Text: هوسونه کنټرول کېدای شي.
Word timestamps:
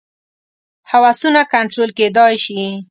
هوسونه 0.91 1.41
کنټرول 1.53 1.89
کېدای 1.99 2.33
شي. 2.43 2.61